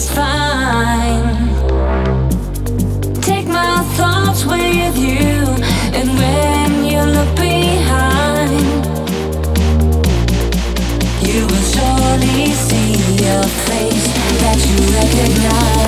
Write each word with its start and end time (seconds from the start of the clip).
just 0.00 0.12
fine. 0.14 1.36
Take 3.20 3.46
my 3.48 3.82
thoughts 3.96 4.46
with 4.46 4.96
you, 4.96 5.44
and 5.98 6.08
when 6.20 6.84
you 6.84 7.00
look 7.16 7.34
behind, 7.36 8.86
you 11.26 11.46
will 11.46 11.66
surely 11.74 12.46
see 12.66 12.94
a 13.26 13.42
face 13.66 14.06
that 14.40 14.58
you 14.68 14.76
recognize. 14.96 15.79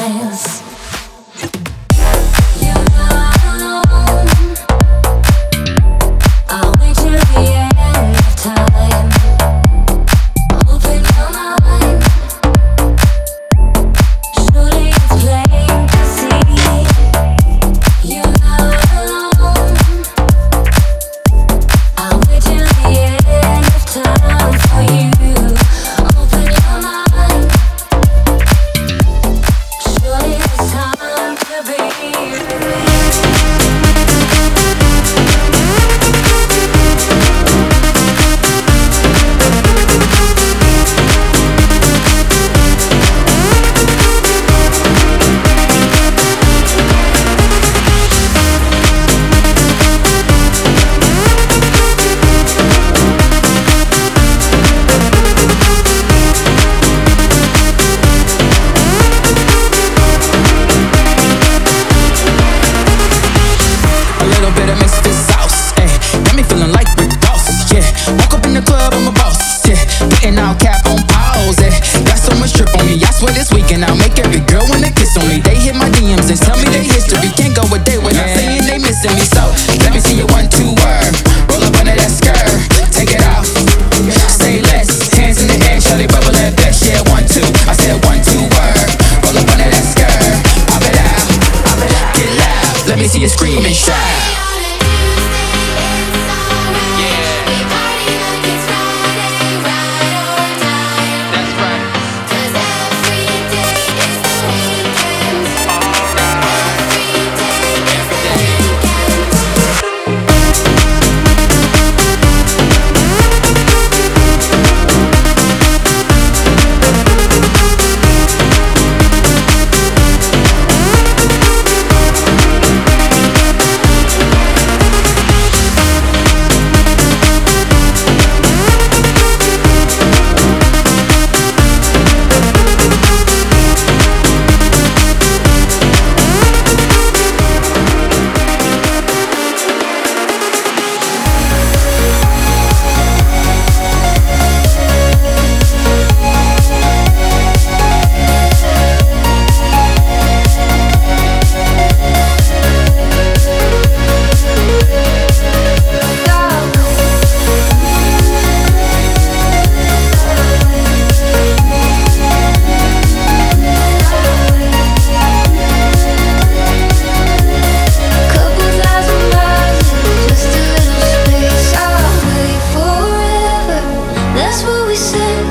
we 174.93 174.99
said, 174.99 175.47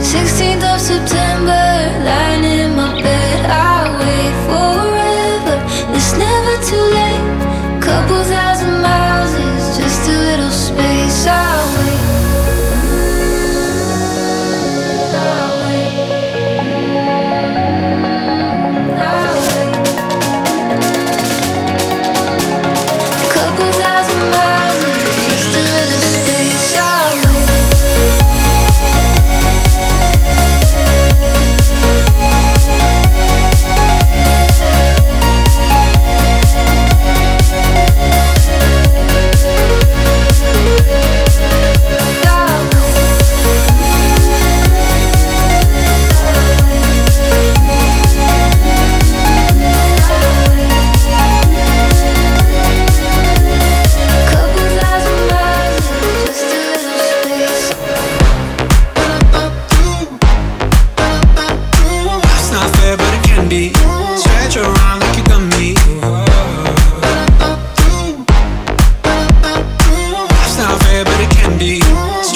16th 0.00 0.74
of 0.74 0.80
September. 0.80 1.25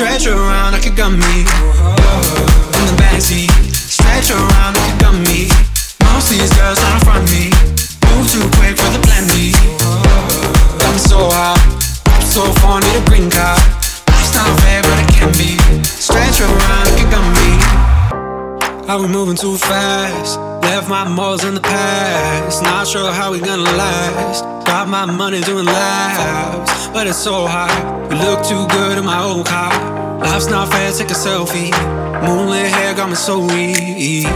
Stretch 0.01 0.29
around 0.29 0.73
like 0.73 0.87
a 0.87 0.97
gummy. 0.97 1.21
In 1.21 2.85
the 2.89 2.97
backseat 2.97 3.53
Stretch 3.77 4.31
around 4.31 4.73
like 4.73 4.97
a 4.97 4.99
gummy. 4.99 5.53
Most 6.09 6.33
of 6.33 6.41
these 6.41 6.49
girls 6.57 6.81
to 6.81 7.05
front 7.05 7.29
me. 7.29 7.53
Move 8.09 8.25
too 8.25 8.41
quick 8.57 8.81
for 8.81 8.89
the 8.97 9.01
plan 9.05 9.29
B. 9.29 9.53
Me 9.53 10.97
so 10.97 11.29
hot 11.29 11.61
So 12.25 12.49
far 12.65 12.81
need 12.81 12.97
a 12.97 13.05
green 13.05 13.29
card. 13.29 13.61
Life's 14.09 14.33
not 14.33 14.49
fair 14.65 14.81
but 14.81 15.05
it 15.05 15.13
can 15.13 15.29
be. 15.37 15.61
Stretch 15.85 16.41
around 16.41 16.85
like 16.89 17.05
a 17.05 17.09
gummy. 17.13 18.89
Are 18.89 19.03
we 19.03 19.07
moving 19.07 19.37
too 19.37 19.59
fast? 19.59 20.41
Left 20.63 20.89
my 20.89 21.07
morals 21.11 21.45
in 21.45 21.53
the 21.57 21.61
past 21.61 22.00
sure 22.91 23.13
how 23.13 23.31
we 23.31 23.39
gonna 23.39 23.63
last. 23.79 24.43
Got 24.67 24.89
my 24.89 25.07
money 25.07 25.41
doing 25.43 25.65
laps 25.65 26.89
But 26.89 27.07
it's 27.07 27.19
so 27.19 27.47
hot 27.47 27.71
We 28.11 28.19
look 28.19 28.43
too 28.43 28.67
good 28.67 28.99
in 28.99 29.05
my 29.05 29.23
old 29.23 29.47
car. 29.47 29.71
Life's 30.19 30.51
not 30.51 30.73
fair, 30.73 30.91
take 30.91 31.11
a 31.11 31.15
selfie. 31.15 31.71
Moonlit 32.27 32.67
hair 32.67 32.93
got 32.95 33.09
me 33.09 33.15
so 33.15 33.39
weak. 33.39 34.27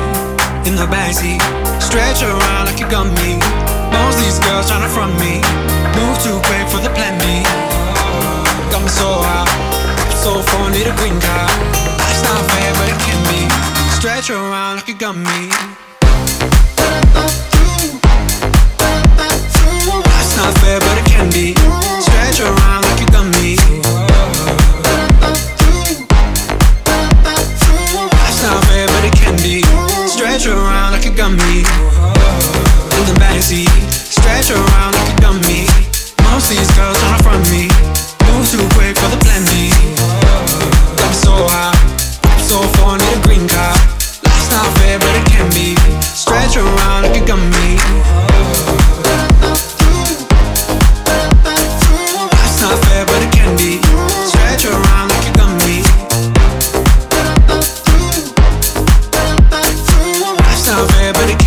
In 0.71 0.79
the 0.79 0.87
backseat 0.87 1.43
Stretch 1.83 2.23
around 2.23 2.67
like 2.71 2.79
you 2.79 2.87
got 2.87 3.11
me. 3.19 3.43
Most 3.91 4.23
these 4.23 4.39
girls 4.47 4.71
tryna 4.71 4.87
front 4.87 5.19
me. 5.19 5.43
Move 5.99 6.17
too 6.23 6.39
quick 6.47 6.67
for 6.71 6.79
the 6.79 6.95
plan 6.95 7.19
B. 7.19 7.43
Got 8.71 8.83
me 8.87 8.91
so 9.03 9.19
hot 9.19 9.51
So 10.23 10.31
far, 10.55 10.71
need 10.71 10.87
a 10.87 10.95
green 10.95 11.19
Life's 11.19 12.23
not 12.23 12.43
fair, 12.55 12.71
but 12.79 12.87
it 12.87 12.99
can 13.03 13.19
be. 13.27 13.51
Stretch 13.99 14.31
around 14.31 14.77
like 14.77 14.87
you 14.87 14.95
got 14.95 15.17
me 15.17 15.75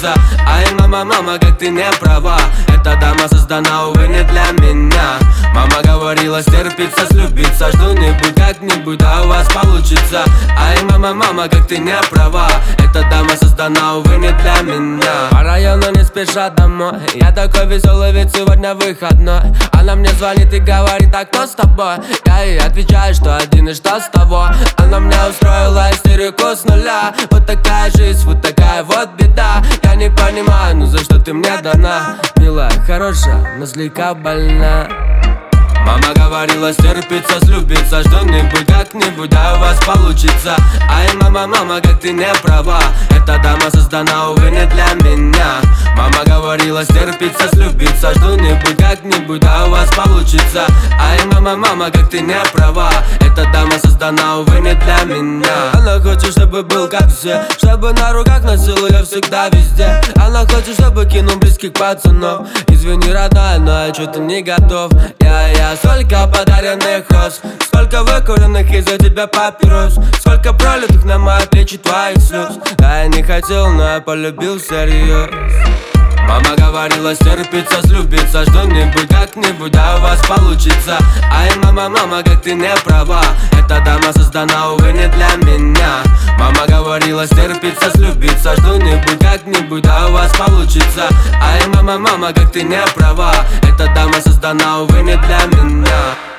получится 0.00 0.17
Ай, 0.46 0.66
мама, 0.78 1.04
мама, 1.04 1.38
как 1.38 1.58
ты 1.58 1.70
не 1.70 1.90
права. 2.00 2.38
Эта 2.68 2.96
дама 2.96 3.28
создана, 3.28 3.88
увы, 3.88 4.08
не 4.08 4.22
для 4.24 4.50
меня. 4.52 5.18
Мама 5.54 5.82
говорила 5.82 6.40
стерпится, 6.42 7.06
слюбится 7.06 7.70
Что-нибудь 7.72 8.34
как-нибудь, 8.36 8.98
да 8.98 9.22
у 9.22 9.28
вас 9.28 9.48
получится. 9.52 10.24
Ай, 10.56 10.82
мама, 10.90 11.14
мама, 11.14 11.48
как 11.48 11.66
ты 11.66 11.78
не 11.78 11.96
права. 12.10 12.48
Эта 12.78 13.08
дама 13.10 13.36
создана, 13.40 13.96
увы, 13.96 14.16
не 14.16 14.30
для 14.30 14.62
меня. 14.62 15.28
По 15.30 15.42
району 15.42 15.90
не 15.94 16.04
спеша 16.04 16.50
домой. 16.50 16.94
Я 17.14 17.32
такой 17.32 17.66
веселый, 17.66 18.12
ведь 18.12 18.34
сегодня 18.34 18.74
выходной. 18.74 19.40
Она 19.72 19.94
мне 19.96 20.10
звонит 20.10 20.52
и 20.52 20.58
говорит, 20.58 21.14
а 21.14 21.24
кто 21.24 21.46
с 21.46 21.50
тобой? 21.50 21.96
Я 22.26 22.42
ей 22.42 22.60
отвечаю, 22.60 23.14
что 23.14 23.36
один 23.36 23.68
и 23.68 23.74
что 23.74 24.00
с 24.00 24.08
того? 24.08 24.48
Она 24.76 25.00
мне 25.00 25.16
устроила 25.28 25.90
истерику 25.92 26.56
с 26.56 26.64
нуля. 26.64 27.14
Вот 27.30 27.46
такая 27.46 27.90
жизнь, 27.90 28.24
вот 28.24 28.42
такая 28.42 28.82
вот 28.82 29.10
беда. 29.18 29.62
Я 29.82 29.94
не 29.94 30.10
понимаю, 30.20 30.76
ну 30.76 30.86
за 30.86 30.98
что 30.98 31.18
ты 31.18 31.32
мне 31.32 31.56
дана? 31.62 32.16
Милая, 32.36 32.70
хорошая, 32.86 33.56
но 33.58 33.66
слегка 33.66 34.14
больна 34.14 34.88
Мама 35.86 36.14
говорила 36.14 36.72
стерпится, 36.72 37.40
слюбится 37.40 38.02
Что-нибудь 38.02 38.66
как-нибудь, 38.66 39.30
да 39.30 39.56
у 39.56 39.60
вас 39.60 39.78
получится. 39.84 40.56
Ай, 40.88 41.08
мама, 41.14 41.46
мама, 41.46 41.80
как 41.80 42.00
ты 42.00 42.12
не 42.12 42.32
права. 42.42 42.80
Эта 43.10 43.38
дама 43.38 43.70
создана, 43.70 44.30
увы, 44.30 44.50
не 44.50 44.64
для 44.66 44.94
меня. 45.02 45.60
Мама 45.96 46.24
говорила, 46.24 46.84
стерпится, 46.84 47.48
слюбиться 47.48 48.14
Что-нибудь, 48.14 48.76
как-нибудь, 48.78 49.40
да 49.40 49.66
у 49.66 49.70
вас 49.70 49.88
получится. 49.90 50.66
Ай, 50.98 51.18
мама, 51.32 51.56
мама, 51.56 51.90
как 51.90 52.08
ты 52.08 52.20
не 52.20 52.36
права. 52.52 52.90
Эта 53.20 53.44
дама 53.52 53.78
создана, 53.82 54.38
увы, 54.38 54.60
не 54.60 54.74
для 54.74 55.04
меня. 55.04 55.72
Она 55.74 56.00
хочет, 56.00 56.32
чтобы 56.32 56.62
был 56.62 56.88
как 56.88 57.08
все 57.08 57.44
Чтобы 57.56 57.92
на 57.92 58.12
руках 58.12 58.42
носил 58.42 58.86
ее 58.86 59.04
всегда 59.04 59.48
везде. 59.48 60.00
Она 60.16 60.40
хочет, 60.40 60.74
чтобы 60.74 61.04
кинул 61.06 61.36
близких 61.36 61.72
пацанов. 61.72 62.46
Извини, 62.68 63.12
родная, 63.12 63.58
но 63.58 63.86
я 63.86 63.94
что-то 63.94 64.20
не 64.20 64.42
готов. 64.42 64.92
Я, 65.20 65.48
я, 65.48 65.67
столько 65.76 66.26
подаренных 66.26 67.10
роз? 67.10 67.40
Сколько 67.60 68.02
выкуренных 68.02 68.70
из-за 68.72 68.98
тебя 68.98 69.26
папирос? 69.26 69.98
Сколько 70.20 70.52
пролитых 70.52 71.04
на 71.04 71.18
мои 71.18 71.44
плечи 71.46 71.78
твоих 71.78 72.18
слез? 72.18 72.58
Да, 72.78 73.02
я 73.02 73.08
не 73.08 73.22
хотел, 73.22 73.68
но 73.68 73.94
я 73.94 74.00
полюбил 74.00 74.58
всерьез 74.58 75.47
Мама 76.28 76.54
говорила 76.56 77.14
стерпится, 77.14 77.80
слюбиться 77.80 78.44
Что-нибудь, 78.44 79.08
как-нибудь, 79.08 79.72
да 79.72 79.96
у 79.96 80.02
вас 80.02 80.20
получится. 80.26 80.98
Ай, 81.32 81.50
мама, 81.56 81.88
мама, 81.88 82.22
как 82.22 82.42
ты 82.42 82.52
не 82.52 82.70
права. 82.84 83.22
Эта 83.52 83.80
дама 83.80 84.12
создана, 84.12 84.72
увы, 84.72 84.92
не 84.92 85.08
для 85.08 85.34
меня. 85.36 86.02
Мама 86.38 86.66
говорила 86.68 87.26
стерпится, 87.26 87.90
слюбиться 87.92 88.54
Что-нибудь, 88.58 89.18
как-нибудь, 89.18 89.82
да 89.82 90.08
у 90.08 90.12
вас 90.12 90.30
получится. 90.36 91.08
Ай, 91.40 91.66
мама, 91.74 91.98
мама, 91.98 92.32
как 92.34 92.52
ты 92.52 92.62
не 92.62 92.80
права. 92.94 93.32
Эта 93.62 93.90
дама 93.94 94.20
создана, 94.20 94.80
увы, 94.80 95.00
не 95.00 95.16
для 95.16 95.46
меня 95.46 96.37